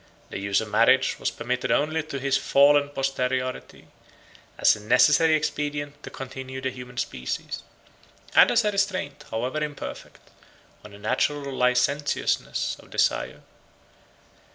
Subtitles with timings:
[0.31, 3.87] 91 The use of marriage was permitted only to his fallen posterity,
[4.57, 7.61] as a necessary expedient to continue the human species,
[8.33, 10.31] and as a restraint, however imperfect,
[10.83, 13.43] on the natural licentiousness of desire.